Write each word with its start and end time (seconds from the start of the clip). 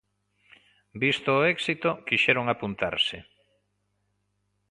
Visto 1.03 1.29
o 1.37 1.45
éxito, 1.55 1.89
quixeron 2.07 2.45
apuntarse. 2.49 3.17